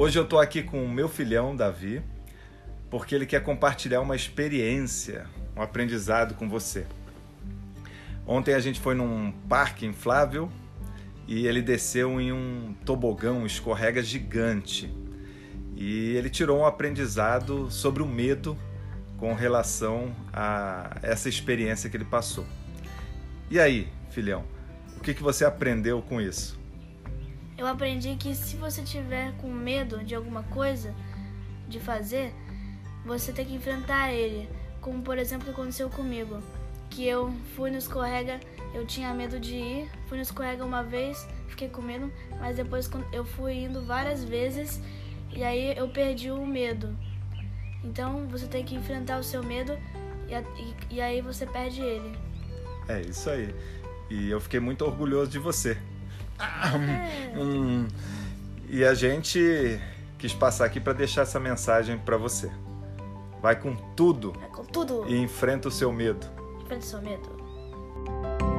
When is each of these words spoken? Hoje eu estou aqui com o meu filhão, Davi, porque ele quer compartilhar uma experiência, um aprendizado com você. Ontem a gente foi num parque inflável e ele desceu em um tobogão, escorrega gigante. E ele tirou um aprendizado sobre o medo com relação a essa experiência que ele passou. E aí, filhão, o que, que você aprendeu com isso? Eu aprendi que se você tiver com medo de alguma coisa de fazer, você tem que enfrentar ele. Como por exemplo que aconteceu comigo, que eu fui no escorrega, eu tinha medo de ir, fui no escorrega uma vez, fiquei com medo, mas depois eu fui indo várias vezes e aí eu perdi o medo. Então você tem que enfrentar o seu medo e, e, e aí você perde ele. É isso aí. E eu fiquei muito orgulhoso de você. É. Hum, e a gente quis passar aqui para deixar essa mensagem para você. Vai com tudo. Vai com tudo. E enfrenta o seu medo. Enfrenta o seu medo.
Hoje 0.00 0.18
eu 0.18 0.22
estou 0.22 0.38
aqui 0.38 0.62
com 0.62 0.82
o 0.82 0.88
meu 0.88 1.10
filhão, 1.10 1.54
Davi, 1.54 2.02
porque 2.88 3.14
ele 3.14 3.26
quer 3.26 3.42
compartilhar 3.42 4.00
uma 4.00 4.16
experiência, 4.16 5.26
um 5.54 5.60
aprendizado 5.60 6.34
com 6.36 6.48
você. 6.48 6.86
Ontem 8.26 8.54
a 8.54 8.60
gente 8.60 8.80
foi 8.80 8.94
num 8.94 9.30
parque 9.46 9.84
inflável 9.84 10.50
e 11.28 11.46
ele 11.46 11.60
desceu 11.60 12.18
em 12.18 12.32
um 12.32 12.74
tobogão, 12.82 13.44
escorrega 13.44 14.02
gigante. 14.02 14.90
E 15.76 16.16
ele 16.16 16.30
tirou 16.30 16.60
um 16.60 16.64
aprendizado 16.64 17.70
sobre 17.70 18.02
o 18.02 18.06
medo 18.06 18.56
com 19.18 19.34
relação 19.34 20.16
a 20.32 20.96
essa 21.02 21.28
experiência 21.28 21.90
que 21.90 21.96
ele 21.98 22.06
passou. 22.06 22.46
E 23.50 23.60
aí, 23.60 23.86
filhão, 24.08 24.46
o 24.96 25.00
que, 25.00 25.12
que 25.12 25.22
você 25.22 25.44
aprendeu 25.44 26.00
com 26.00 26.22
isso? 26.22 26.58
Eu 27.60 27.66
aprendi 27.66 28.16
que 28.16 28.34
se 28.34 28.56
você 28.56 28.80
tiver 28.80 29.36
com 29.36 29.52
medo 29.52 30.02
de 30.02 30.14
alguma 30.14 30.42
coisa 30.44 30.94
de 31.68 31.78
fazer, 31.78 32.32
você 33.04 33.34
tem 33.34 33.44
que 33.44 33.54
enfrentar 33.54 34.10
ele. 34.10 34.48
Como 34.80 35.02
por 35.02 35.18
exemplo 35.18 35.44
que 35.44 35.50
aconteceu 35.50 35.90
comigo, 35.90 36.40
que 36.88 37.06
eu 37.06 37.30
fui 37.54 37.70
no 37.70 37.76
escorrega, 37.76 38.40
eu 38.72 38.86
tinha 38.86 39.12
medo 39.12 39.38
de 39.38 39.56
ir, 39.56 39.90
fui 40.08 40.16
no 40.16 40.22
escorrega 40.22 40.64
uma 40.64 40.82
vez, 40.82 41.28
fiquei 41.48 41.68
com 41.68 41.82
medo, 41.82 42.10
mas 42.40 42.56
depois 42.56 42.88
eu 43.12 43.26
fui 43.26 43.64
indo 43.64 43.82
várias 43.82 44.24
vezes 44.24 44.80
e 45.30 45.44
aí 45.44 45.76
eu 45.76 45.86
perdi 45.90 46.30
o 46.30 46.46
medo. 46.46 46.96
Então 47.84 48.26
você 48.28 48.46
tem 48.46 48.64
que 48.64 48.74
enfrentar 48.74 49.18
o 49.18 49.22
seu 49.22 49.42
medo 49.42 49.78
e, 50.26 50.32
e, 50.32 50.94
e 50.94 51.00
aí 51.02 51.20
você 51.20 51.44
perde 51.44 51.82
ele. 51.82 52.18
É 52.88 53.02
isso 53.02 53.28
aí. 53.28 53.54
E 54.08 54.30
eu 54.30 54.40
fiquei 54.40 54.60
muito 54.60 54.82
orgulhoso 54.82 55.30
de 55.30 55.38
você. 55.38 55.76
É. 56.40 57.38
Hum, 57.38 57.86
e 58.68 58.84
a 58.84 58.94
gente 58.94 59.80
quis 60.18 60.32
passar 60.32 60.66
aqui 60.66 60.80
para 60.80 60.92
deixar 60.92 61.22
essa 61.22 61.40
mensagem 61.40 61.98
para 61.98 62.16
você. 62.16 62.50
Vai 63.40 63.56
com 63.56 63.74
tudo. 63.74 64.32
Vai 64.32 64.48
com 64.48 64.64
tudo. 64.64 65.04
E 65.08 65.16
enfrenta 65.16 65.68
o 65.68 65.70
seu 65.70 65.92
medo. 65.92 66.26
Enfrenta 66.62 66.84
o 66.84 66.88
seu 66.88 67.00
medo. 67.00 68.49